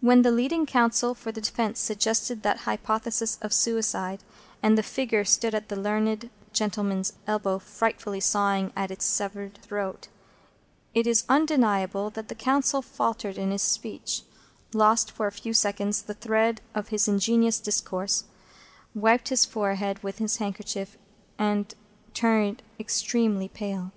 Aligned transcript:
When 0.00 0.22
the 0.22 0.30
leading 0.30 0.64
counsel 0.64 1.12
for 1.12 1.30
the 1.32 1.40
defence 1.42 1.80
suggested 1.80 2.42
that 2.42 2.60
hypothesis 2.60 3.36
of 3.42 3.52
suicide, 3.52 4.24
and 4.62 4.78
the 4.78 4.82
figure 4.82 5.22
stood 5.22 5.54
at 5.54 5.68
the 5.68 5.76
learned 5.76 6.30
gentleman's 6.54 7.12
elbow, 7.26 7.58
frightfully 7.58 8.20
sawing 8.20 8.72
at 8.74 8.90
its 8.90 9.04
severed 9.04 9.58
throat, 9.60 10.08
it 10.94 11.06
is 11.06 11.24
undeniable 11.28 12.08
that 12.08 12.28
the 12.28 12.34
counsel 12.34 12.80
faltered 12.80 13.36
in 13.36 13.50
his 13.50 13.60
speech, 13.60 14.22
lost 14.72 15.10
for 15.12 15.26
a 15.26 15.32
few 15.32 15.52
seconds 15.52 16.00
the 16.00 16.14
thread 16.14 16.62
of 16.74 16.88
his 16.88 17.06
ingenious 17.06 17.60
discourse, 17.60 18.24
wiped 18.94 19.28
his 19.28 19.44
forehead 19.44 20.02
with 20.02 20.16
his 20.16 20.38
handkerchief, 20.38 20.96
and 21.38 21.74
turned 22.14 22.62
extremely 22.80 23.46
pale. 23.48 23.92